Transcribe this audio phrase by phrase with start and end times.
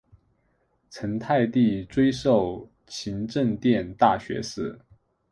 [0.89, 4.79] 成泰帝追授勤政殿大学士。